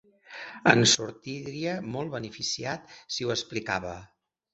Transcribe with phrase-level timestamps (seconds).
[0.69, 3.93] En sortiria molt beneficiat si ho explicava.